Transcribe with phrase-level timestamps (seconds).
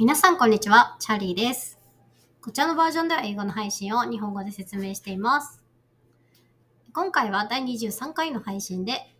[0.00, 1.76] 皆さんこんにちは、チャーリーです。
[2.40, 5.60] こちらのバージョンでは英語の配信を日本語で説明しています。
[6.92, 9.12] 今回は第23回の配信で、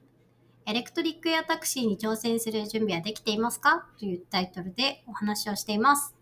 [0.66, 3.88] エレクトリックエアタクシーに挑戦する準備はできていますか？
[3.98, 6.14] というタイトルでお話をしています。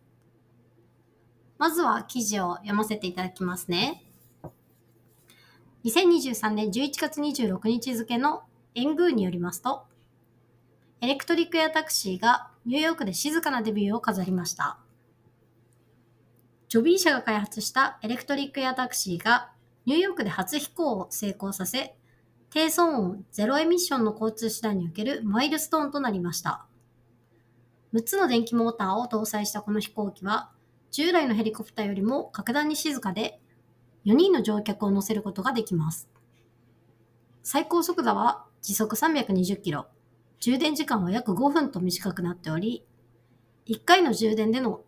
[1.58, 4.06] まずは記事を読ませていただきますね。
[5.84, 8.44] 2023年11月26日付の
[8.74, 9.84] エングーによりますと、
[11.02, 14.78] electric air taxi がニューヨークで静かなデビューを飾りました。
[16.68, 19.52] Joby 社が開発した electric air taxi が
[19.84, 21.96] ニューヨークで初飛行を成功させ、
[22.50, 26.66] 低騒音ゼロエミッションの交通手段におけるマイルストーンとなりました。
[27.94, 30.50] 6つの電気モーターを搭載したこの飛行機は、
[30.90, 33.40] 従来のヘリコプターよりも格段に静かで、
[34.06, 36.08] 4人の乗客を乗せることができます。
[37.44, 39.86] 最高速度は時速320キロ、
[40.46, 42.86] 充電時間は約5分と短くなっており、
[43.66, 44.82] 1回の充電での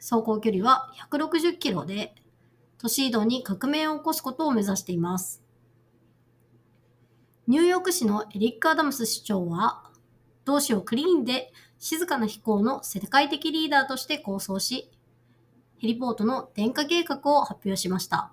[0.00, 2.12] 走行距離は160キロで、
[2.76, 5.44] 都市移動に革命を起こすことを目指しています。
[7.46, 9.88] ニューヨーク市のエリック・アダムス市長は、
[10.44, 14.90] 同市をクリーンで静かな飛行の世界的リーダーとして構想し、
[15.78, 18.32] ヘリポートの電化計画を発表しました。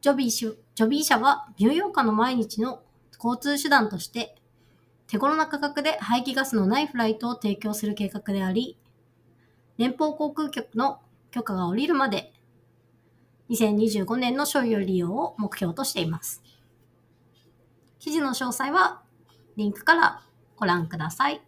[0.00, 2.82] ジョビージョビー社はニューヨーカーの毎日の
[3.22, 4.34] 交通手段として
[5.06, 8.78] 手頃な価格で排気ガスのないフライトを提供する計画であり、
[9.76, 12.32] 連邦航空局の許可が下りるまで
[13.50, 16.42] 2025年の所有利用を目標としています。
[17.98, 19.02] 記事の詳細は
[19.56, 20.22] リンクから
[20.56, 21.42] ご覧ください。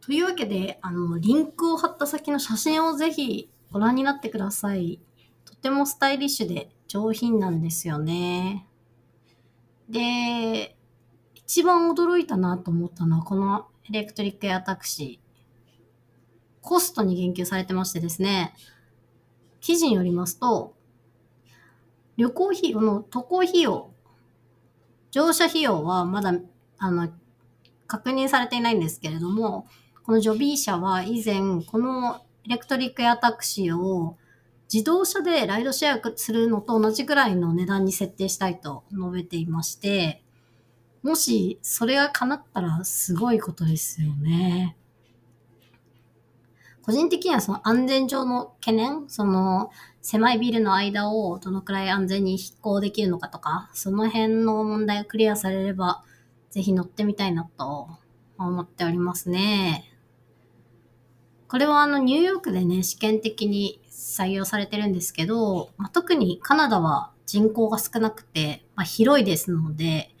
[0.00, 5.00] というわけで、あの、リンクを貼った先の写真をぜひご覧になってください。
[5.44, 8.69] とてもスタイリッシュで上品なんですよね。
[9.90, 10.76] で、
[11.34, 15.30] 一番驚いたなと思ったのは、このエレクトリックエアタクシー。
[16.62, 18.54] コストに言及されてましてですね、
[19.60, 20.76] 記事によりますと、
[22.16, 23.90] 旅行費用の渡航費用、
[25.10, 26.34] 乗車費用はまだ、
[26.78, 27.08] あの、
[27.88, 29.66] 確認されていないんですけれども、
[30.04, 34.16] このジョビー社は以前、このエレクトリックエアタクシーを
[34.72, 40.22] 自動車でライドシェアするのと同じぐらいの値段に設定したいと述べていまして、
[41.02, 44.76] もしそれが叶ったらすごいことですよね。
[46.82, 49.70] 個人的にはその安全上の懸念、その
[50.02, 56.04] 狭いビルの間をどのくらい安全に飛行できるのかとか、その辺の問題がクリアされれば、
[56.50, 57.88] ぜひ乗ってみたいなと
[58.38, 59.89] 思っておりますね。
[61.50, 70.14] これはあのニューヨークでね、試験的に採用されてるんですけど、まあ、特にカナダは人口が少なくて、まあ、広いですので、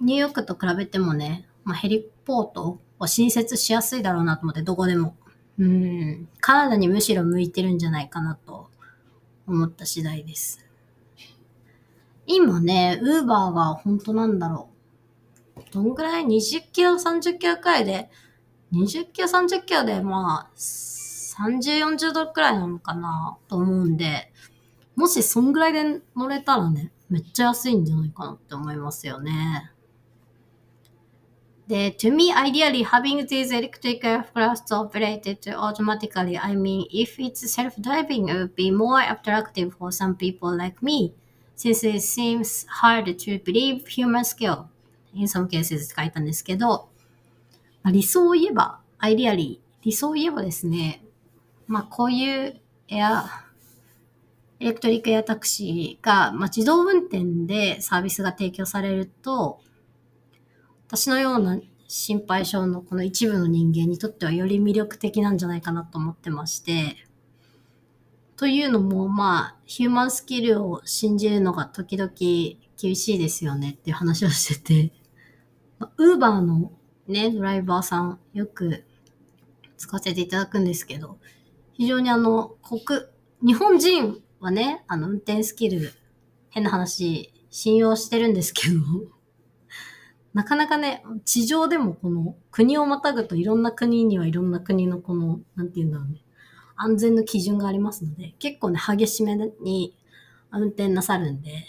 [0.00, 5.14] ニューヨークと比べてもね、まあ、ヘリポートを新設しやすいだろうなと思って、どこでも。
[5.60, 8.68] うん、カナダにむしろ向いてるんじゃないかなと
[9.46, 10.66] 思った次第です。
[12.26, 14.70] 今ね、ウーバーが本当なんだろ
[15.56, 15.60] う。
[15.72, 18.10] どんぐらい ?20 キロ、30キロくらいで、
[18.72, 24.32] 20キロ、30キロでまあ、30、40ドルくらいなのかなと思うんで、
[24.96, 29.70] もしそんぐらいで乗れたらね、めっちゃ安いんじゃないかなって思いますよね。
[31.68, 38.54] で、to me, ideally, having these electric aircraft operated automatically, I mean, if it's self-driving, it would
[38.54, 41.14] be more attractive for some people like me,
[41.56, 44.66] since it seems hard to believe human skill.
[45.14, 46.88] In some cases って書いたんですけど、
[47.82, 51.04] まあ、理想を言えば、ideally、理想を言えばですね、
[51.66, 53.24] まあ、こういうエア、
[54.60, 59.60] エレクトリックエアタクシーが、まあ、自動運転でサービスが提供されると、
[60.86, 66.96] 私のような心配性のこの一部の人間にとってはより魅力的なんじゃないかなと思ってまして、
[68.36, 72.10] というのも、まあ、ヒューマンスキルを信じるのが時々
[72.76, 74.92] 厳しいですよねっていう話をしてて、
[75.98, 76.72] ウーバーの
[77.12, 78.84] ね、ドライバーさんよく
[79.76, 81.18] 使わせていただくんですけど、
[81.74, 83.00] 非常にあの、国、
[83.42, 85.92] 日本人はね、あの、運転スキル、
[86.50, 88.80] 変な話、信用してるんですけど、
[90.32, 96.22] なかなかね、地上でもこの国をまたぐといろんな国にはいろんな国のこの、なんていうんだろうね、
[96.76, 99.96] 安全の基準がありますので、結構ね、激しめに
[100.50, 101.66] 運転なさるんで、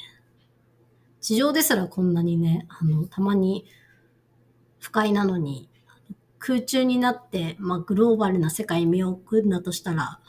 [1.19, 3.66] 地上ですらこんなにね、あの、たまに
[4.83, 5.69] 不快なのに、
[6.39, 10.19] 空中になって、まあ、グローバルな世界に身を置くんだとしたら、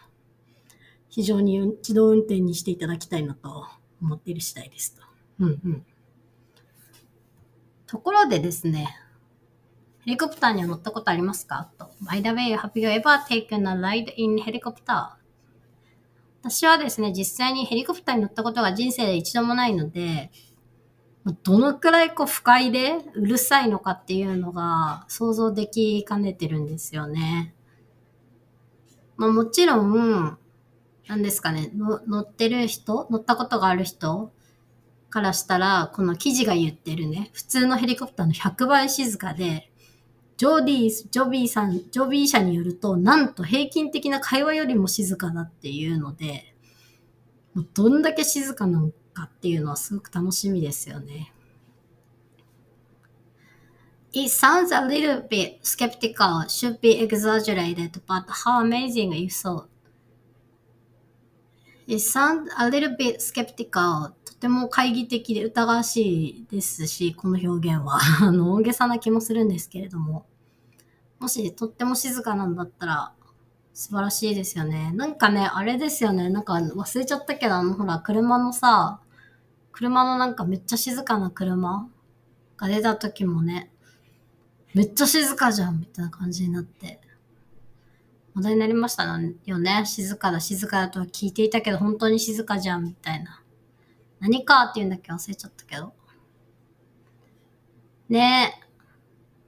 [1.08, 3.66] 非常に自動運転にしていただきたいなと
[4.00, 5.02] 思っている次第ですと。
[5.40, 5.86] うんうん。
[7.88, 8.96] ところでですね、
[10.04, 11.68] ヘリコプターには乗ったことありますか？
[11.76, 11.90] と。
[12.04, 15.16] By the way, have you ever taken a ride in helicopter?
[16.42, 20.30] 私はですね、実際にヘリコプターに乗ったことが人生で一度もないので、
[21.32, 27.54] どのくらいこう不快でうるさいのかっていうのが想像できかねてるんですよね。
[29.16, 30.38] まあもちろん、
[31.06, 34.32] 何ですかね、乗ってる人乗ったことがある人
[35.08, 39.70] からしたら、この記事が言ってるね、普通のヘリコプターの100倍静かで、
[40.36, 46.54] ジョーディー、ジョビーさん、ジョビー社によると、なんと平均的な会話よりも静かだっていうので、
[47.72, 51.32] どんだけ静かなのかっていうのはすごく楽しみですよね。
[54.12, 59.66] It sounds a little bit skeptical, should be exaggerated, but how amazing if so.
[61.86, 64.12] It sounds a little bit skeptical.
[64.24, 67.98] とても懐疑的で疑わしいですし、この表現は。
[68.22, 70.26] あの、大げさな気もするんですけれども。
[71.18, 73.12] もし、とっても静かなんだったら、
[73.74, 74.92] 素晴らしいですよね。
[74.94, 76.30] なんかね、あれですよね。
[76.30, 79.00] なんか忘れちゃったけど、あの、ほら、車のさ、
[79.74, 81.88] 車のなんかめっちゃ静かな車
[82.56, 83.72] が出た時もね、
[84.72, 87.00] めっちゃ静かじゃんみたいな感じになって、
[88.36, 89.84] 話題になりましたよね。
[89.84, 93.42] 静かだ、静かだとは聞いていたけど、本当に静かじゃんみたいな。
[94.20, 95.92] 何かって言うんだっけ忘れちゃったけど。
[98.08, 98.64] ねえ。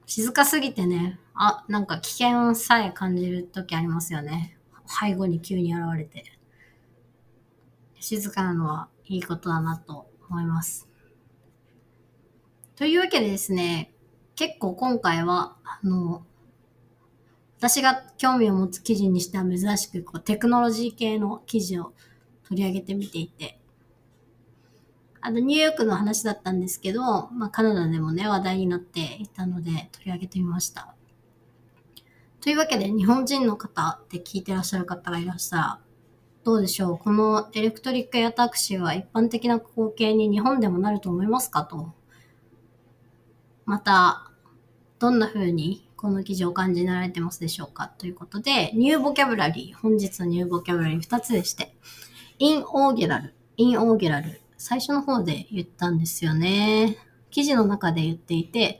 [0.07, 4.57] 静かすぎてね、あ、なんか危険さえ感じる時ありますよね。
[4.85, 6.25] 背後に急に現れて。
[8.01, 10.87] 静かなのはいいことだなと思います。
[12.75, 13.91] というわけでですね、
[14.35, 16.23] 結構今回は、あの、
[17.57, 21.93] 私が興味を持つ記事にしては珍しく、こう、テクノロジー系の記事を
[22.47, 23.59] 取り上げてみていて、
[25.21, 30.93] あの、ニューヨークの話だったんですけど、まあ、カナダでもね、話題になっていたので、取り上げてみました。
[32.41, 35.79] というわけで、日本人の方って聞いてらっしゃる方がいらっしゃら、
[36.47, 36.97] どうでしょう？
[36.97, 41.91] このエレクトリックエアタクシーは一般的な光景に日本でもなると思いますかと？
[43.65, 44.31] また、
[44.97, 47.89] どんな風にこの記事を感じられてますでしょうか？
[47.89, 51.75] ということで、ニューボキャブラリー、本日のニューボキャブラリー2つでして、
[52.39, 56.95] インオーゲラル、インオーゲラル、最初の方で言ったんですよね。
[57.29, 58.79] 記事の中で言っていて、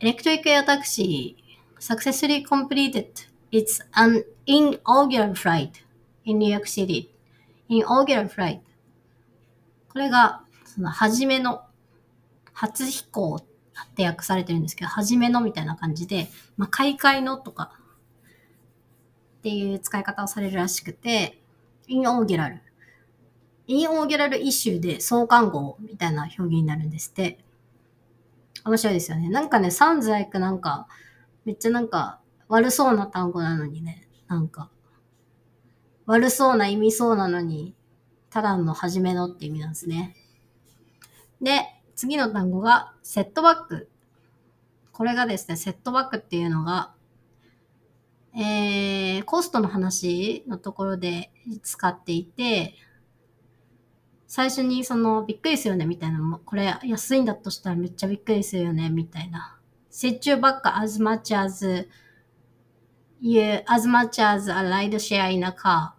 [0.00, 3.06] エレクトリックエアタクシー successfully completed
[3.50, 5.85] its an inaugural flight
[6.26, 7.10] in New York City.
[7.68, 8.60] inaugural flight.
[9.88, 11.62] これが、その、初めの
[12.52, 13.44] 初飛行っ
[13.94, 17.72] て訳されてるんですけど、初めのみたいな感じで、まあ、開会のとか
[19.38, 21.40] っていう使い方をされるらしくて、
[21.86, 22.60] インオーゲラル。
[23.68, 27.38] インオーゲラルイシューで相関号みたいな表現になるんですって。
[28.64, 29.28] 面白いですよね。
[29.28, 30.88] なんかね、サンズライクなんか、
[31.44, 34.70] めっちゃなんか悪そうな単語なのにね、なんか、
[36.06, 37.74] 悪そうな意味そうなのに、
[38.30, 40.16] ただの初めのって意味なんですね。
[41.40, 43.90] で、次の単語がセットバック。
[44.92, 46.92] これがですね、セットバックっていうのが、
[48.34, 51.30] えー、コストの話のところで
[51.62, 52.74] 使っていて、
[54.26, 59.58] 最初にそのびっくりするよねみたいなも、これ安いんだとしたらめっちゃびっくりするよねみたいな。
[59.90, 61.88] set you back as much as
[63.20, 65.94] you, as much as a ride share in a car.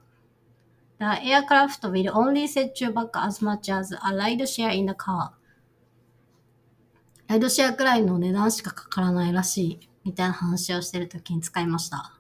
[1.00, 4.94] The aircraft will only set you back as much as a ride share in a
[4.94, 5.32] car.
[7.28, 12.14] ライドシェアくらいの値段しかかからないらしい、みたいな話をしてるときに使いました。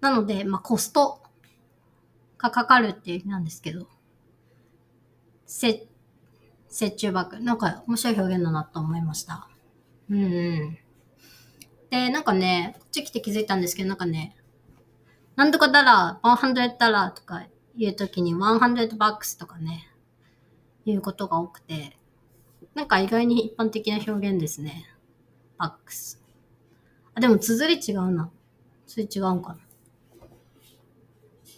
[0.00, 1.20] なので、まあ、コスト
[2.38, 3.88] がかかるっていう意味なんですけど、
[5.46, 5.86] せ、
[6.70, 7.40] 折衷バッグ。
[7.40, 9.48] なんか面白い表現だなと思いました。
[10.08, 10.78] うんうん。
[11.90, 14.36] で、なんかね、こっち来て気づいたんですけど、なんかね、
[15.36, 19.88] なんとかダラー、100ダラーとか言うときに100バックスとかね、
[20.84, 21.98] 言うことが多くて、
[22.74, 24.86] なんか意外に一般的な表現ですね。
[25.58, 26.22] バックス。
[27.14, 28.30] あ、でも綴り違うな。
[28.86, 29.58] 綴り違うんかな。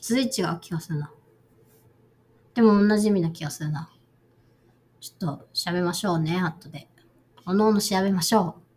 [0.00, 1.12] 綴り違う気がするな。
[2.54, 3.90] でも同じ意味な気がするな。
[5.00, 6.88] ちょっと調べましょうね、後で。
[7.46, 8.67] おのおの調べましょう。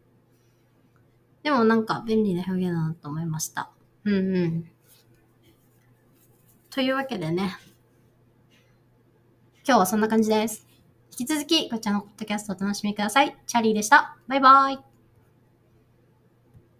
[1.43, 3.69] でもなんか便利な表現だなと思いました。
[4.05, 4.71] うんうん。
[6.69, 7.57] というわけでね。
[9.65, 10.67] 今日はそんな感じです。
[11.11, 13.37] 引き続き、こちらのポッドキャストお楽しみください。
[13.45, 14.17] チャーリーでした。
[14.27, 14.90] バイバイ。